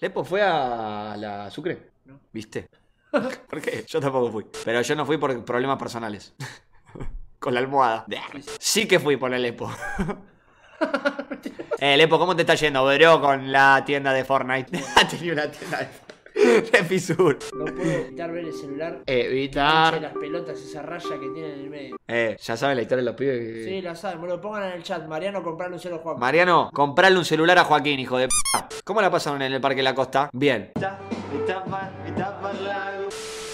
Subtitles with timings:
[0.00, 1.90] ¿Lepo fue a la Sucre?
[2.06, 2.20] No.
[2.32, 2.68] ¿Viste?
[3.10, 3.84] ¿Por qué?
[3.86, 4.46] Yo tampoco fui.
[4.64, 6.34] Pero yo no fui por problemas personales.
[7.38, 8.06] Con la almohada.
[8.58, 9.70] Sí que fui por el Lepo.
[11.78, 14.78] eh, Lepo, ¿cómo te está yendo, bro, con la tienda de Fortnite?
[15.10, 15.88] Tenía una tienda de,
[16.72, 17.38] de Fisur.
[17.56, 19.02] No puedo evitar ver el celular.
[19.06, 20.00] Evitar.
[20.00, 21.96] las pelotas, esa raya que tiene en el medio.
[22.08, 23.38] Eh, ya saben la historia de los pibes.
[23.40, 24.40] que- Sí, la saben, boludo.
[24.40, 25.06] Pongan en el chat.
[25.06, 26.18] Mariano, comprarle un celo Juan.
[26.18, 28.34] Mariano, comprarle un celular a Joaquín, hijo de p.
[28.84, 30.30] ¿Cómo la pasaron en el Parque La Costa?
[30.32, 30.72] Bien.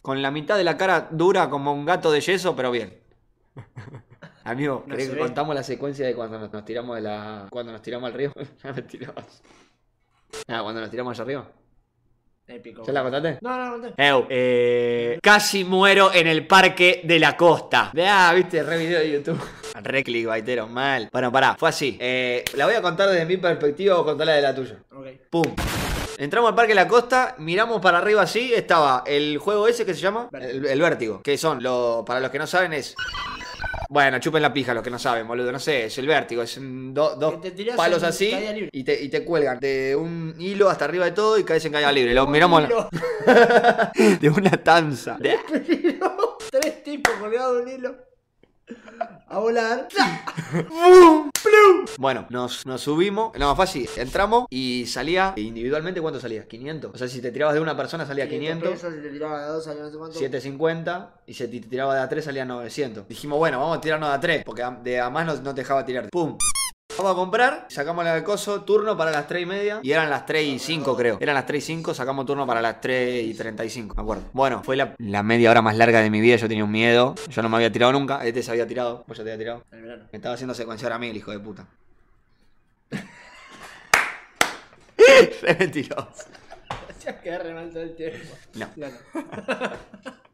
[0.03, 2.99] Con la mitad de la cara dura como un gato de yeso, pero bien.
[4.45, 5.23] Amigo, No ¿querés se que ve.
[5.23, 7.47] contamos la secuencia de cuando nos, nos tiramos de la.
[7.51, 8.33] cuando nos tiramos al río?
[8.63, 9.25] Ya me tiramos.
[10.47, 11.49] Ah, cuando nos tiramos allá arriba.
[12.49, 12.85] Épico.
[12.87, 13.39] ¿Ya la contaste?
[13.41, 13.89] No, no, no.
[13.97, 17.91] Eu, eh, casi muero en el parque de la costa.
[17.99, 19.41] Ah, viste, re video de YouTube.
[19.83, 21.11] Re clickbaitero, mal.
[21.13, 21.99] Bueno, pará, fue así.
[22.01, 24.77] Eh, la voy a contar desde mi perspectiva o contarla de la tuya.
[24.91, 25.07] Ok.
[25.29, 25.55] Pum.
[26.19, 29.93] Entramos al Parque de la Costa, miramos para arriba así, estaba el juego ese que
[29.93, 32.95] se llama el, el vértigo, que son, lo, para los que no saben, es...
[33.89, 36.57] Bueno, chupen la pija los que no saben, boludo, no sé, es el vértigo, es
[36.57, 37.35] un do- dos
[37.77, 38.31] palos así
[38.73, 41.73] y te, y te cuelgan de un hilo hasta arriba de todo y caes en
[41.73, 42.13] caída libre.
[42.15, 42.65] Lo miramos
[44.21, 45.17] de una tanza.
[46.51, 47.97] Tres tipos colgados de un hilo.
[49.29, 49.89] A volar.
[51.99, 53.37] Bueno, nos, nos subimos.
[53.39, 53.89] No, fue así.
[53.97, 55.35] Entramos y salía.
[55.37, 56.47] Individualmente, ¿cuánto salía?
[56.47, 56.95] 500.
[56.95, 58.71] O sea, si te tirabas de una persona salía 500.
[58.71, 60.19] pesos, si te tiraba de dos, salía no sé cuánto.
[60.19, 63.09] 750 y si te tiraba de a 3 salía 900.
[63.09, 65.63] Dijimos, bueno, vamos a tirarnos de a 3 porque de a más no, no te
[65.63, 66.09] dejaba tirar.
[66.11, 66.37] ¡Pum!
[66.99, 70.25] Vamos a comprar, sacamos el coso, turno para las 3 y media y eran las
[70.25, 71.19] 3 y 5 creo.
[71.21, 74.25] Eran las 3 y 5, sacamos turno para las 3 y 35, me acuerdo.
[74.33, 77.15] Bueno, fue la, la media hora más larga de mi vida, yo tenía un miedo.
[77.29, 79.65] Yo no me había tirado nunca, este se había tirado, vos ya te había tirado.
[79.73, 80.05] El verano.
[80.11, 81.67] Me estaba haciendo secuenciar a mí el hijo de puta.
[85.43, 86.27] Re mentiroso.
[87.07, 88.35] A quedar re mal todo el tiempo.
[88.55, 88.69] No.
[88.73, 88.97] Claro.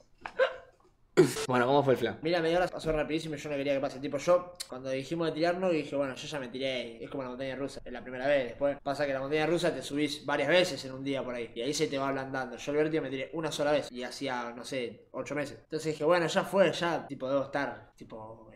[1.48, 2.18] Bueno, ¿cómo fue el flan?
[2.22, 3.98] Mira, media hora pasó rapidísimo y yo no quería que pase.
[4.00, 7.02] Tipo, yo, cuando dijimos de tirarnos, dije, bueno, yo ya me tiré.
[7.02, 8.48] Es como la montaña rusa, es la primera vez.
[8.48, 11.50] Después pasa que la montaña rusa te subís varias veces en un día por ahí.
[11.54, 12.56] Y ahí se te va ablandando.
[12.56, 13.90] Yo el vértigo me tiré una sola vez.
[13.90, 15.58] Y hacía, no sé, ocho meses.
[15.64, 18.48] Entonces dije, bueno, ya fue, ya, tipo, debo estar, tipo,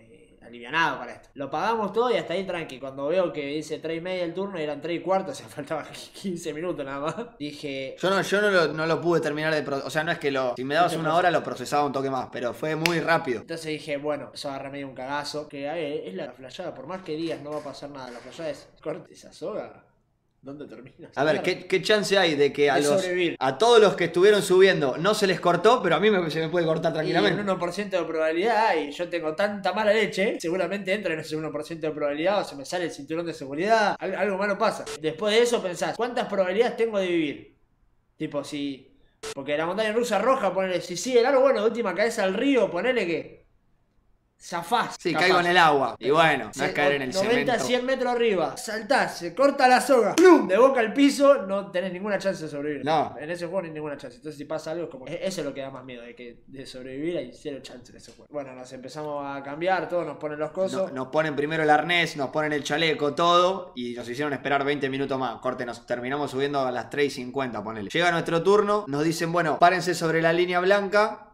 [0.46, 1.28] alivianado para esto.
[1.34, 2.78] Lo pagamos todo y hasta ahí tranqui.
[2.78, 5.48] Cuando veo que dice 3 y media el turno, eran 3 y cuarto, o sea,
[5.48, 7.38] faltaban 15 minutos nada más.
[7.38, 10.18] Dije, Yo no, yo no lo, no lo pude terminar de O sea, no es
[10.18, 10.54] que lo.
[10.56, 13.40] Si me dabas una hora lo procesaba un toque más, pero fue muy rápido.
[13.40, 15.48] Entonces dije, bueno, eso agarra medio un cagazo.
[15.48, 18.18] Que eh, es la flayada, por más que digas no va a pasar nada, la
[18.18, 19.84] flayada es corte esa soga.
[20.46, 21.10] ¿Dónde termina?
[21.16, 23.36] A ver, ¿qué, qué chance hay de que a De los.
[23.40, 26.38] A todos los que estuvieron subiendo no se les cortó, pero a mí me- se
[26.38, 27.42] me puede cortar Y un tranquilamente?
[27.42, 31.90] 1% de probabilidad y yo tengo tanta mala leche, seguramente entra en ese 1% de
[31.90, 34.84] probabilidad o se me sale el cinturón de seguridad, al- algo malo pasa.
[35.00, 37.56] Después de eso pensás, ¿cuántas probabilidades tengo de vivir?
[38.16, 38.92] Tipo, si...
[39.34, 42.34] Porque la montaña rusa roja, ponele, si sigue el algo bueno, de última caes al
[42.34, 43.45] río, ponele que...
[44.38, 44.96] Zafás.
[45.00, 45.24] Sí, capaz.
[45.24, 45.96] caigo en el agua.
[45.98, 47.64] Y bueno, no es caer en el 90, cemento.
[47.64, 50.46] 100 metros arriba, saltás, se corta la soga, ¡plum!
[50.46, 52.84] de boca al piso, no tenés ninguna chance de sobrevivir.
[52.84, 53.16] No.
[53.18, 54.16] En ese juego no hay ninguna chance.
[54.18, 55.06] Entonces, si pasa algo, es como.
[55.06, 57.96] Eso es lo que da más miedo, de que de sobrevivir hay cero chance en
[57.98, 58.26] ese juego.
[58.32, 60.92] Bueno, nos empezamos a cambiar, todos nos ponen los cosos.
[60.92, 64.64] No- nos ponen primero el arnés, nos ponen el chaleco, todo, y nos hicieron esperar
[64.64, 65.40] 20 minutos más.
[65.40, 67.90] Corte, nos terminamos subiendo a las 3 y 50, ponele.
[67.90, 71.25] Llega nuestro turno, nos dicen, bueno, párense sobre la línea blanca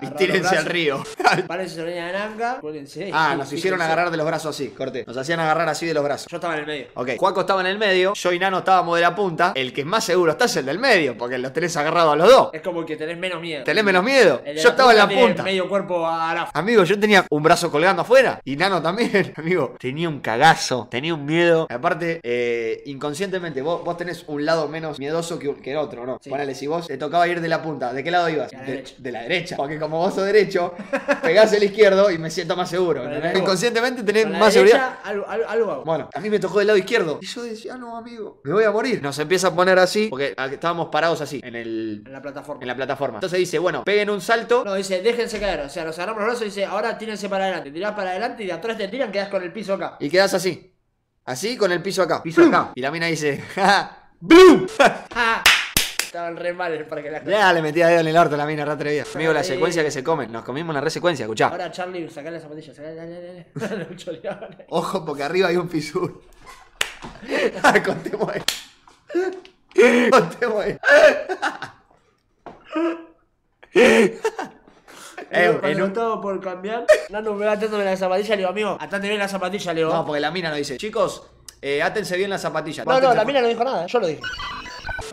[0.00, 1.02] y tírense al río.
[1.46, 3.10] Párense sobre la nanga, cuélguense.
[3.12, 5.04] ah, nos hicieron agarrar de los brazos así, corte.
[5.06, 6.26] Nos hacían agarrar así de los brazos.
[6.30, 6.86] Yo estaba en el medio.
[6.94, 9.52] Ok, Juaco estaba en el medio, yo y Nano estábamos de la punta.
[9.54, 12.16] El que es más seguro está es el del medio, porque los tenés agarrados a
[12.16, 12.50] los dos.
[12.52, 13.64] Es como que tenés menos miedo.
[13.64, 14.42] ¿Tenés menos miedo?
[14.44, 15.42] Yo estaba en la punta.
[15.42, 16.50] medio cuerpo a la.
[16.52, 19.74] Amigo, yo tenía un brazo colgando afuera y Nano también, amigo.
[19.78, 21.66] Tenía un cagazo, tenía un miedo.
[21.70, 26.18] Aparte, eh, inconscientemente, vos, vos tenés un lado menos miedoso que, que el otro, ¿no?
[26.22, 26.30] Sí.
[26.30, 28.50] Ponele, si vos te tocaba ir de la punta, ¿de qué lado ibas?
[28.50, 28.94] De la de, derecha.
[28.98, 29.56] de la derecha.
[29.84, 30.74] Como vos sos derecho,
[31.22, 33.02] pegás el izquierdo y me siento más seguro.
[33.36, 34.98] Inconscientemente tenés más derecha, seguridad.
[35.04, 35.84] Algo, algo, algo hago.
[35.84, 37.18] Bueno, a mí me tocó del lado izquierdo.
[37.20, 39.02] Y yo decía, "Ah, no, amigo, me voy a morir.
[39.02, 42.62] Nos empieza a poner así, porque estábamos parados así, en, el, En la plataforma.
[42.62, 43.16] en la plataforma.
[43.18, 44.64] Entonces dice, bueno, peguen un salto.
[44.64, 45.60] No, dice, déjense caer.
[45.60, 47.70] O sea, nos agarramos los brazos y dice, ahora tírense para adelante.
[47.70, 49.96] Tirás para adelante y de atrás te tiran, quedás con el piso acá.
[50.00, 50.74] Y quedas así.
[51.26, 52.22] Así con el piso acá.
[52.22, 52.72] Piso acá.
[52.74, 54.10] Y la mina dice, ¡Ja!
[54.20, 54.66] ¡Blum!
[56.14, 58.46] Estaban re mal el parque de la Ya le metía dedo en el orto la
[58.46, 59.02] mina, re atrevida.
[59.16, 60.30] Amigo, la secuencia que se comen.
[60.30, 61.48] Nos comimos la re secuencia, escuchá.
[61.48, 63.86] Ahora Charlie, sacá la zapatilla, sacá dale, dale.
[64.68, 66.22] Ojo, porque arriba hay un fisur.
[67.84, 68.42] Contemos ahí.
[70.08, 70.78] Contemos ahí.
[75.30, 78.76] Eh, en un- estaba por cambiar, Nano me va atándome la zapatilla, le digo, amigo,
[78.78, 79.92] atate bien la zapatilla, le digo.
[79.92, 81.24] No, porque la mina nos dice, chicos,
[81.60, 82.86] eh, átense bien las zapatillas.
[82.86, 84.20] No, no, la mina no dijo nada, yo lo dije.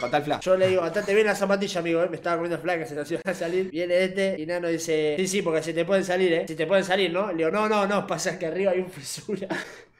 [0.01, 0.39] El.
[0.39, 2.07] Yo le digo, atate bien la zapatilla, amigo, eh.
[2.09, 3.69] Me estaba comiendo flaca, se nos iba a salir.
[3.71, 6.45] Viene este y Nano dice, sí, sí, porque se te pueden salir, eh.
[6.47, 7.31] Si te pueden salir, ¿no?
[7.31, 9.47] Le digo, no, no, no, pasa que arriba hay un fisura.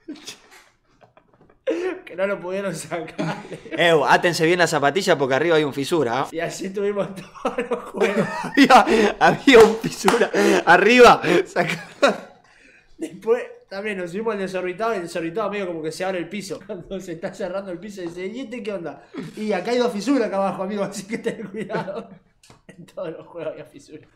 [2.05, 3.37] que no lo pudieron sacar.
[3.71, 6.21] Eh, átense bien la zapatilla porque arriba hay un fisura.
[6.21, 6.27] ¿ah?
[6.31, 7.07] Y así tuvimos
[7.43, 8.27] todos los juegos.
[8.43, 10.29] había, había un fisura
[10.65, 11.21] arriba.
[12.97, 16.27] Después también nos subimos al desorbitado y el desorbitado medio como que se abre el
[16.27, 16.59] piso.
[16.67, 19.05] Cuando se está cerrando el piso dice, ¿y este qué onda?
[19.37, 22.09] Y acá hay dos fisuras acá abajo, amigo, así que ten cuidado.
[22.67, 24.09] En todos los juegos había fisuras.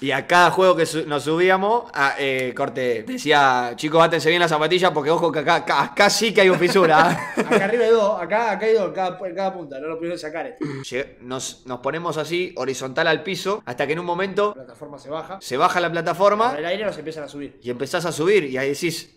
[0.00, 4.40] Y a cada juego que su- nos subíamos, a, eh, corte, decía, chicos, átense bien
[4.40, 6.98] la zapatilla porque ojo que acá, acá, acá sí que hay un fisura.
[7.10, 7.32] ¿ah?".
[7.54, 10.18] Acá arriba hay dos, acá, acá hay dos, en cada, cada punta, no lo pudieron
[10.18, 10.46] sacar.
[10.46, 11.18] este.
[11.20, 15.10] Nos, nos ponemos así, horizontal al piso, hasta que en un momento La plataforma se
[15.10, 15.38] baja.
[15.40, 17.58] se baja la plataforma el aire nos empiezan a subir.
[17.62, 19.14] y empezás a subir y ahí decís,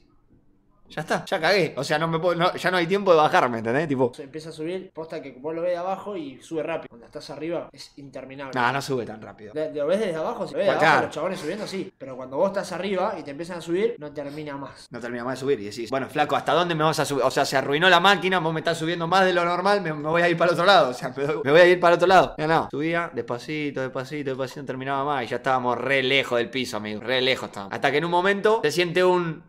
[0.89, 1.73] ya está, ya cagué.
[1.77, 3.87] O sea, no me puedo, no- ya no hay tiempo de bajarme, ¿entendés?
[3.87, 6.87] Tipo, Se empieza a subir, posta que vos lo ves de abajo y sube rápido.
[6.89, 8.51] Cuando estás arriba es interminable.
[8.59, 9.53] no, no sube tan rápido.
[9.53, 11.91] De- Lo ves desde abajo, se ve de Bueno, abajo los chabones subiendo, sí.
[11.97, 14.87] Pero cuando vos estás arriba y te empiezan a subir, no termina más.
[14.89, 17.23] No termina más de subir y decís, bueno, flaco, ¿hasta dónde me vas a subir?
[17.23, 19.93] O sea, se arruinó la máquina, vos me estás subiendo más de lo normal, me,
[19.93, 20.89] me voy a ir para el otro lado.
[20.89, 22.35] O sea, me, me voy a ir para el otro lado.
[22.37, 22.67] No, no.
[22.71, 27.01] Subía despacito, despacito, despacito, no terminaba más y ya estábamos re lejos del piso, amigo.
[27.01, 27.73] Re lejos estábamos.
[27.73, 29.43] Hasta que en un momento se siente un...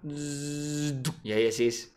[1.28, 1.94] Y ahí decís,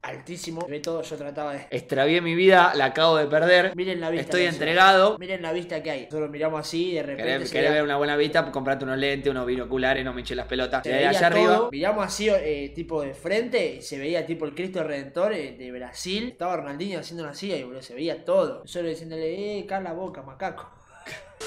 [0.00, 1.66] Altísimo, ve todo, yo trataba de.
[1.70, 3.74] extravié mi vida, la acabo de perder.
[3.74, 4.26] Miren la vista.
[4.26, 5.18] Estoy entregado.
[5.18, 6.04] Miren la vista que hay.
[6.04, 7.32] Nosotros miramos así y de repente.
[7.32, 8.48] ¿Querés, querés ver una buena vista?
[8.52, 10.84] Comprate unos lentes, unos binoculares, no me eché las pelotas.
[10.84, 11.68] se veía allá todo, arriba...
[11.72, 15.72] Miramos así, eh, tipo de frente, y se veía tipo el Cristo Redentor eh, de
[15.72, 16.28] Brasil.
[16.28, 18.60] Estaba Ronaldinho haciendo así, y boludo, se veía todo.
[18.60, 20.70] Nosotros diciéndole, eh, cala la boca, macaco.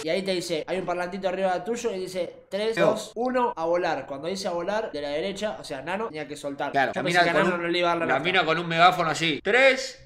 [0.03, 2.85] Y ahí te dice, hay un parlantito arriba tuyo y dice 3, Yo.
[2.87, 4.05] 2, 1, a volar.
[4.05, 6.71] Cuando dice a volar, de la derecha, o sea, Nano, tenía que soltar.
[6.71, 8.13] Claro, Yo pensé que a Nano un- no le iba a dar la.
[8.15, 9.39] Camina con un megáfono así.
[9.43, 9.99] 3,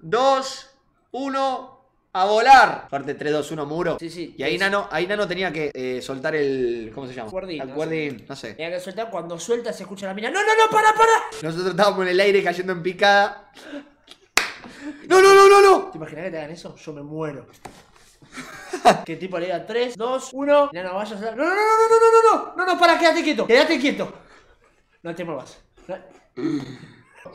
[0.00, 0.70] 2,
[1.10, 1.80] 1,
[2.12, 2.86] a volar.
[2.88, 3.96] Parte 3, 2, 1, muro.
[3.98, 4.34] Sí, sí.
[4.38, 4.58] Y ahí Sí.
[4.58, 6.92] Nano, ahí Nano tenía que eh, soltar el.
[6.94, 7.28] ¿Cómo se llama?
[7.30, 8.54] Cuerdín, El no cuerdín, no sé.
[8.54, 10.30] Tenía que soltar, cuando suelta se escucha la mina.
[10.30, 11.12] ¡No, no, no, para, para!
[11.42, 13.50] Nosotros estábamos en el aire cayendo en picada.
[15.08, 15.90] ¡No, no, no, no, no!
[15.90, 16.76] ¿Te imaginas que te hagan eso?
[16.76, 17.46] Yo me muero.
[19.04, 20.70] que tipo le diga 3, 2, 1.
[20.72, 21.30] No, no, vayas a.
[21.34, 24.12] No, no, no, no, no, no, no, no, no, no, para, quédate quieto, quédate quieto.
[25.02, 25.60] No te muevas.
[25.88, 25.96] No.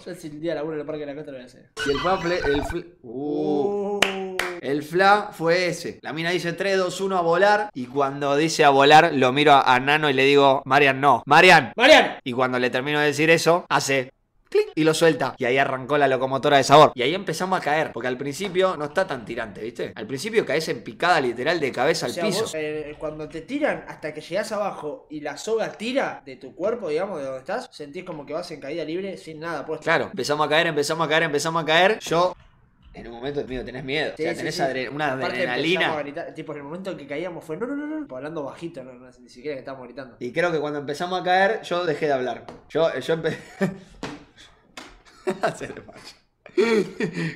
[0.06, 1.70] Yo si el día laburo en el parque de la costa lo voy a hacer.
[1.86, 2.18] Y el fla.
[2.20, 4.00] fle- El, fl- Uh.
[4.04, 4.38] Uh.
[4.60, 6.00] El fla fue ese.
[6.02, 7.70] La mina dice 3, 2, 1 a volar.
[7.74, 11.24] Y cuando dice a volar, lo miro a, a Nano y le digo, Marian, no.
[11.26, 11.72] Marian.
[11.78, 12.16] Mariano.
[12.26, 14.12] Y cuando le termino de decir eso, hace
[14.50, 15.36] clic y lo suelta.
[15.38, 16.92] Y ahí arrancó la locomotora de sabor.
[16.96, 17.92] Y ahí empezamos a caer.
[17.94, 19.94] Porque al principio no está tan tirante, ¿viste?
[19.96, 22.42] Al principio caes en picada literal de cabeza O al sea, piso.
[22.42, 26.54] vos, eh, cuando te tiran hasta que llegas abajo y la soga tira de tu
[26.56, 29.84] cuerpo, digamos, de donde estás, sentís como que vas en caída libre sin nada puesto.
[29.84, 32.00] Claro, empezamos a caer, empezamos a caer, empezamos a caer.
[32.00, 32.36] Yo,
[32.94, 34.14] en un momento, mío, tenés miedo.
[34.18, 34.62] Sí, o sea, sí, tenés sí.
[34.62, 35.96] adre- una adrenalina.
[36.00, 38.84] gritar, tipo, en el momento en que caíamos fue no, no, no, no, hablando bajito,
[38.84, 40.16] no, no, ni siquiera que estábamos gritando.
[40.20, 42.46] Y creo que cuando empezamos a caer, yo dejé de hablar.
[42.70, 43.38] Yo, yo empecé.
[45.42, 45.84] Hacer.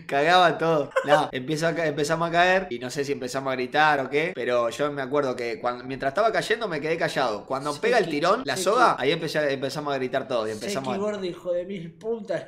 [0.08, 0.90] Cagaba todo.
[1.06, 4.32] No, empiezo a empezamos a caer y no sé si empezamos a gritar o qué,
[4.34, 7.46] pero yo me acuerdo que cuando, mientras estaba cayendo me quedé callado.
[7.46, 10.94] Cuando Sí, pega el tirón, la soga, ahí empecé, empezamos a gritar todo y empezamos
[10.94, 10.98] a...
[10.98, 12.46] gordo, hijo de mil putas.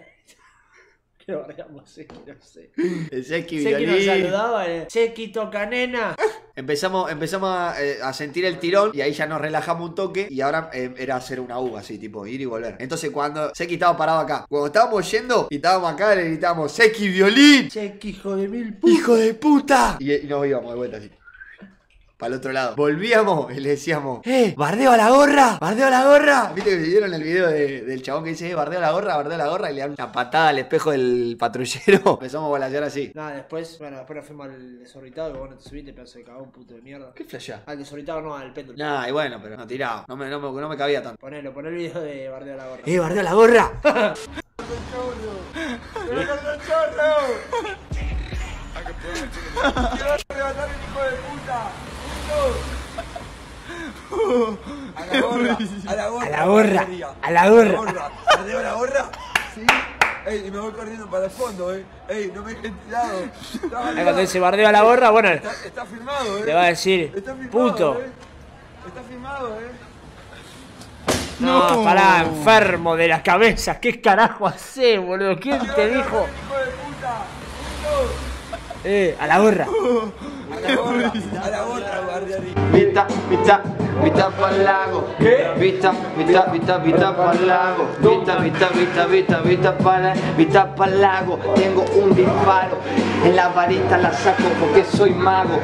[1.25, 2.71] Que lo bargamos, Seki, no sé.
[3.11, 4.87] El Seki Seki nos saludaba, eh.
[4.89, 6.15] Seki toca nena.
[6.55, 10.27] Empezamos, empezamos a, eh, a sentir el tirón y ahí ya nos relajamos un toque
[10.29, 12.75] y ahora eh, era hacer una U así, tipo ir y volver.
[12.79, 17.07] Entonces cuando Seki estaba parado acá, cuando estábamos yendo y estábamos acá le gritábamos Seki
[17.07, 18.93] violín, Seki, hijo de mil putas.
[18.93, 19.97] hijo de puta.
[19.99, 21.09] Y, y nos íbamos de vuelta así.
[22.23, 22.75] Para el otro lado.
[22.77, 24.53] Volvíamos y le decíamos, ¡eh!
[24.55, 25.57] ¡Bardeo a la gorra!
[25.59, 26.53] ¡Bardeo a la gorra!
[26.55, 29.17] ¿Viste que vieron el video de- del chabón que dice, eh, bardeo a la gorra,
[29.17, 29.69] bardeo a la gorra?
[29.69, 31.99] Y le dan una patada al espejo del patrullero.
[32.13, 33.11] Empezamos a balasear así.
[33.13, 36.23] Nada, después, bueno, después nos fuimos al desorbitado y vos no te subiste, pedazo de
[36.23, 37.11] cagón, puto de mierda.
[37.13, 37.63] ¿Qué flashea?
[37.65, 38.77] Al desorbitado no, al péndulo.
[38.77, 40.05] Nah, y bueno, pero no tiraba.
[40.07, 41.17] No me, no me, no me cabía tanto.
[41.19, 42.81] Ponelo, poné el video de Bardeo a la gorra.
[42.85, 43.71] ¡Eh, bardeo a la gorra!
[54.95, 56.29] A la gorra, a la gorra.
[56.29, 56.87] A la gorra,
[57.21, 58.11] a la gorra.
[58.27, 59.09] ¿Ardeo la gorra?
[59.55, 59.65] Sí.
[60.25, 61.83] Ey, y me voy corriendo para el fondo, eh.
[62.07, 63.09] Ey, no me dejen tirado.
[63.59, 64.17] Cuando validado.
[64.19, 66.43] dice bardeo a la gorra, bueno, está, está firmado, eh.
[66.45, 67.99] le va a decir, Está firmado, puto.
[67.99, 68.09] eh.
[68.87, 69.71] Está firmado, eh.
[71.39, 73.79] No, pará, enfermo de la cabeza.
[73.81, 75.37] ¿Qué carajo hacés, boludo?
[75.37, 76.25] ¿Quién te dijo?
[76.25, 77.25] Hijo de puta.
[77.81, 78.13] Puto.
[78.85, 79.67] Eh, a la gorra.
[80.53, 82.41] A la gorra, a la gorra, guardián.
[82.71, 83.61] Vista, vista,
[84.03, 85.07] vista pa'l lago.
[85.57, 87.87] Vista, vista, vista, vista pa'l lago.
[87.99, 91.39] Vista, vista, vista, vista, vista pa'l vista pa'l lago.
[91.55, 92.77] Tengo un disparo.
[93.25, 95.59] En la varita la saco porque soy mago.